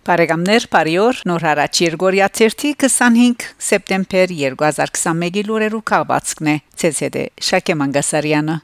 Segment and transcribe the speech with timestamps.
[0.00, 6.58] Բարեկամներ, բարիօր, նոր հարաճ Երգորիա 25 սեպտեմբեր 2021-ի լուրերու քաղվածքն է
[6.88, 8.56] ՑՍԴ Շակե Մանգասարյանը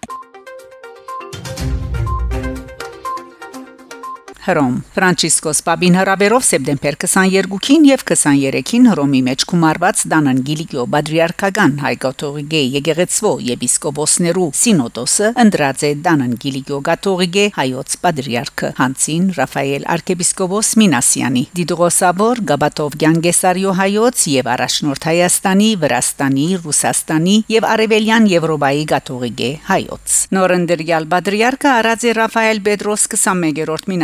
[4.46, 12.60] Հռոմ Ֆրանցիսկոս Պապին հրավերով սեպտեմբեր 22-ին եւ 23-ին Հռոմի մեջ գումարված Դանան Գիլիգիո Բադրիարքական հայկաթողիկե
[12.77, 22.45] եկեղեցվո եպիսկոպոսներու սինոդոսը ընդրած է Դանան Գիլիգիո Գաթողիկե հայոց Բադրիարքը Հանցին Ռաֆայել arczepiskopos Մինասյանի Դիդրոսաբոր
[22.52, 31.70] Գաբատով Գանգեսարիո հայոց եւ առաջնորդ Հայաստանի Վրաստանի Ռուսաստանի եւ Արևելյան Եվրոպայի Գաթողիկե հայոց Նորենդրյալ Բադրիարքը
[31.82, 33.95] արած է Ռաֆայել Պետրոս 21-րդ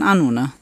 [0.00, 0.52] 安呢？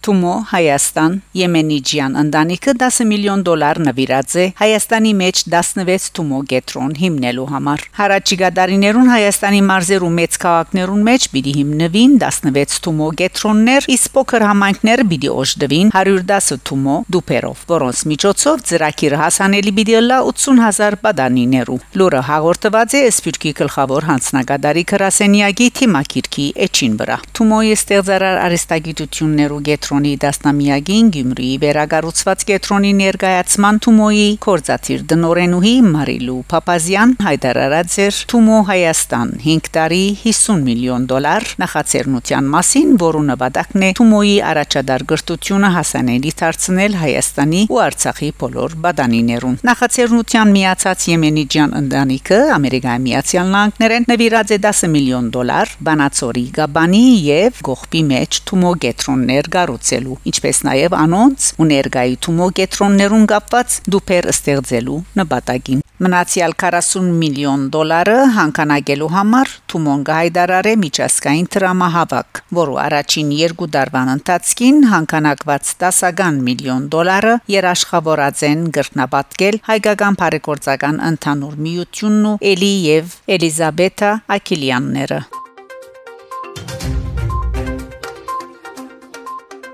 [0.00, 7.44] Թումո Հայաստան Եմենիջյան ընտանիքը 10 միլիոն դոլար նվիրած է Հայաստանի մեջ 16 Թումո գետրոն հիմնելու
[7.50, 14.46] համար։ Հարաճիգա դարիներուն Հայաստանի մարզերու մեծ քաղաքներուն մեջ պիտի հիմնվին 16 Թումո գետրոններ, իսկ փոքր
[14.48, 22.24] համայնքները պիտի օժտվին 110 Թումո դուպերով, որոնց միջոցով ծրագիրը հասանելի պիտի լա 80000 բադանիներու։ Լուրը
[22.30, 31.06] հաղորդված է Սպյուրքի գլխավոր հանձնագետարի Քրասենիագի թիմակիրքի էջին վրա։ Թումոյի ստեղծարար արիստագիտություններու գետրոն կետրոնի դասնամիագին
[31.14, 40.04] Գյումրիի վերագառուցված կետրոնի ներկայացման Թումոյի կորզաթիր դնորենուհի Մարիլու Փապազյան հայտարարած էր Թումո Հայաստան 5 տարի
[40.20, 47.82] 50 միլիոն դոլար նախաձեռնության մասին, որը նպատակն է Թումոյի առաջադար գրթությունը հասանելի դարձնել Հայաստանի ու
[47.90, 55.74] Արցախի բոլոր բադանիներուն։ Նախաձեռնության միացած Եմենիջյան ընտանիքը Ամերիկայի Միացյալ Նահանգներեն նվիրած է 10 միլիոն դոլար
[55.90, 62.48] Բանացորի Գաբանի եւ Գողբի մեջ Թումո գետրոններ գարու ստեղծելու, ինչպես նաև անոնց ու ներգայի թումո
[62.58, 72.40] կետրոններուն կապված դուպեր ստեղծելու նպատակին։ Մնացյալ 40 միլիոն դոլարը հանկանագելու համար Թումոն գայդարարե միջազգային դրամահավաք,
[72.56, 81.60] որը առաջին երկու դարվան ընթացքին հանկանակված 10-ական միլիոն դոլարը երաշխավորած են գրտնապատկել հայկական բարեգործական ընդհանուր
[81.68, 85.20] միությունն ու Էլի եւ Էլիզաբեթա Ակիլյանները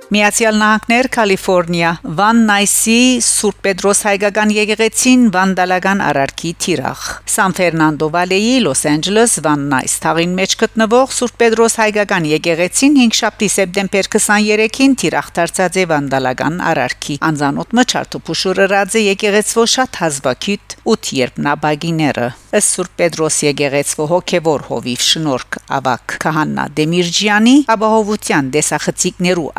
[0.06, 7.00] Միացյալ Նահանգներ, Կալիֆոռնիա, Վան Նայսի Սուրբ Պետրոս հայկական եկեղեցին վանդալական արարքի թիրախ։
[7.34, 13.18] Սան Ֆերնանդո Վալեի Լոս Անջելես Վան Նայս թաղին մեջ գտնվող Սուրբ Պետրոս հայկական եկեղեցին 5
[13.18, 20.78] շաբթի սեպտեմբեր 23-ին թիրախ դարձած է վանդալական արարքի։ Անզանոթ մչարտու փուշուրած է եկեղեցվո շատ հազվագիտ
[20.86, 29.50] 8 երբնաբագիները։ Ըստ Սուրբ Պետրոս եկեղեցվո հոգևոր հովիվ շնորհք ավակ Քահանա Դեմիրջյանի ապահովության դեսախցիկներու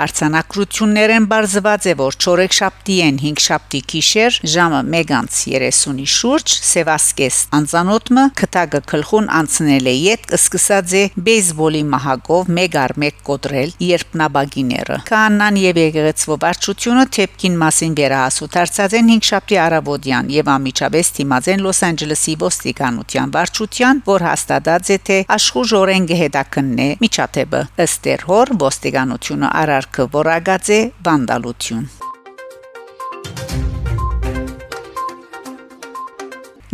[0.47, 8.23] արցանա Անակրություններեն բարձված է որ 4 շաբթիեն 5 շաբթի գիշեր ժամը 1:30-ի շուրջ Սևասկես անծանոթը
[8.39, 16.39] քտագը քլխուն անցնել է յետ սկսած է բեյսբոլի մահակով 1/1 կոտրել երբնաբագիները կանան եւ եկեղեցվո
[16.47, 23.35] վարչությունը թեփքին մասին վերահասու դարձած են 5 շաբթի արաբոդյան եւ ամիջապես թիմածեն Լոս Անջելեսի ոստիկանության
[23.35, 30.26] վարչության որ հաստատած է թե աշխուժ օրեն գեհդակնն է միջաթեբը ըստ հոր ոստիկանությունը արարքը որ
[30.27, 32.06] որակած է վանդալություն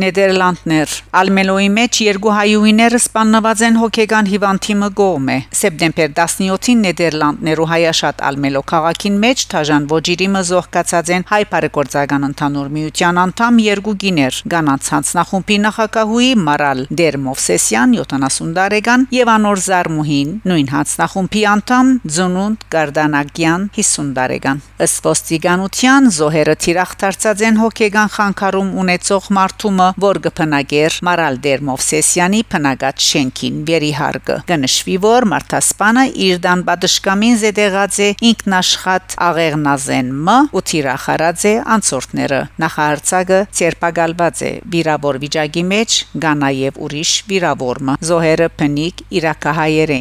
[0.01, 8.63] Նեդերլանդներ Ալմելոյի մեջ երկու հայուհիները սպանված են հոգեգան հիվանդիմը գոմե սեպտեմբեր 17-ին Նեդերլանդներու հայաշատ Ալմելո
[8.71, 15.59] քաղաքին մեջ Թաժան Ոջիրի մզողկացած են հայ բարեգործական ընդհանուր միության անդամ երկու գիներ Գանանց հանձնախումբի
[15.67, 24.65] նախակահուի Մարալ Դերմովսեսյան 70 տարեկան եւ անոր Զարմուհին նույն հանձնախումբի անդամ Ձունունդ Գարդանագյան 50 տարեկան
[24.87, 32.41] ըստ ոստիկանության զոհերը թիրախ դարձած են հոգեգան խանգարում ունեցող մարդու գումը, որ կփնագեր Մարալ Դերմովսեսյանի
[32.51, 40.63] փնագած շենքին վերիհարգը։ Կնշվի, որ Մարտասպանը իր դան պատշկամին զետեղած է ինքնաշխատ աղեղնազեն մը ու
[40.71, 49.05] թիրախարած է անցորդները։ Նախահարցակը ցերպակալված է վիրավոր վիճակի մեջ, կա նաև ուրիշ վիրավորը։ Զոհերը փնիկ
[49.19, 49.97] իրակահայեր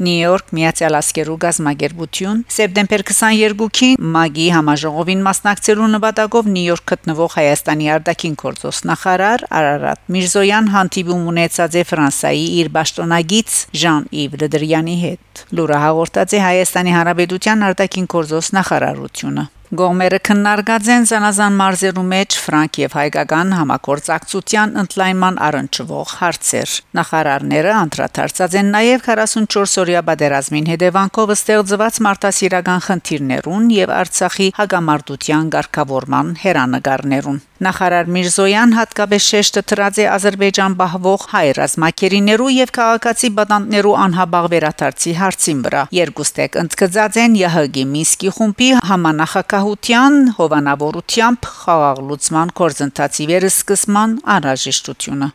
[0.00, 7.90] Նյու Յորք Միացյալ Ասկերու գազագերբություն սեպտեմբեր 22-ին ՄԱԳ-ի համաժողովին մասնակցելու նպատակով Նյու Յորք գտնվող Հայաստանի
[7.96, 15.84] արտաքին գործոստ նախարար Արարատ Միրզոյան հանդիպում ունեցած է Ֆրանսայի իր պաշտոնագից Ժան-Իվ Լդրյանի հետ։ Լուրը
[15.84, 22.94] հաղորդած է Հայաստանի Հանրապետության արտաքին գործոստ նախարարությունը։ Գոմերը քննարկած են Զանազան մարզերու մեջ ֆրանկ եւ
[22.98, 33.70] հայկական համագործակցության ընդլայնման առնչվող հարցեր։ Նախարարները անդրադարձած են նաեւ 44-օրյա բادرազմին հետևանքով ստեղծված մարդասիրական խնդիրներուն
[33.76, 42.46] եւ Արցախի հագամարտության ղեկավարման հերանեկարներուն։ Նախարար Միրզոյան հատկապես շեշտը դրած է Ադրբեջան բահվող հայ ռազմակերիներու
[42.54, 51.50] եւ քաղաքացի բանտներու անհաբաղ վերաթարցի հարցին վրա։ Երկուստեք ընդգծած են ՀՀԳ Մինսկի խումբի համանախակահության հովանավորությամբ
[51.60, 55.30] խաղաղ լուծման կորզընթացի վերսկսման անհրաժեշտությունը։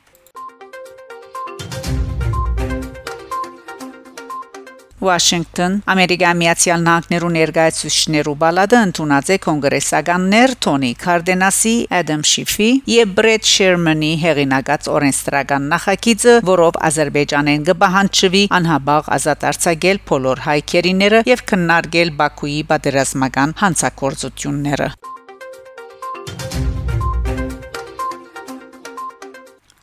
[5.05, 13.49] Washington Ամերիկայի Միացյալ Նահանգներու ներկայացուցիչներու բալադը ընդունած է կոնգրեսականներ Թոնի Կարդենասի, Adam Schiff-ի եւ Brett
[13.49, 22.61] Sherman-ի հեղինակած օրենսդրական նախագիծը, որով Ադրբեջանեն կբահանջվի անհաբաղ ազատ արձակել բոլոր հայկերիները եւ քննարկել Բաքուի
[22.71, 24.89] պատերազմական հանցակործությունները։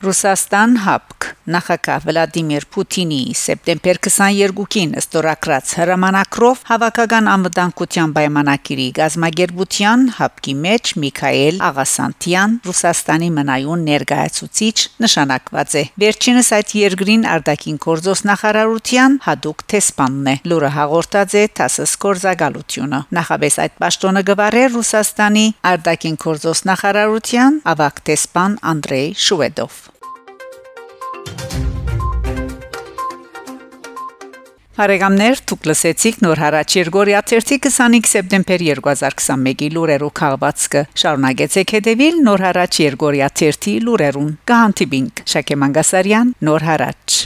[0.03, 10.93] Ռուսաստան հապկ նախագահ Վլադիմիր Պուտինի սեպտեմբեր 22-ին ստորակրած հրամանակրով հավաքական անվտանգության պայմանագիրի գազագերբության հապկի մեջ
[11.03, 20.31] Միքայել Աղասանտյան Ռուսաստանի մնայուն ներկայացուցիչ նշանակված է վերջինս այդ երկրին արտաքին գործոս նախարարության հadoop տեսփանն
[20.33, 28.05] է լուրը հաղորդած է TASS կորզագալությունը նախաբես այդ պաշտոնը գվարե Ռուսաստանի արտաքին գործոս նախարարության ավակ
[28.13, 29.83] տեսփան Անդրեյ Շուվեդով
[34.73, 42.81] Հարեգամներ դուք լսեցիք նոր հարաճ Երգորիա 25 սեպտեմբեր 2021-ի լուրերով քաղվածքը շարունակեցեք հետևել նոր հարաճ
[42.87, 47.21] Երգորիա 30 լուրերուն կհանդիպինք Շակե Մանգասարյան նոր հարաճ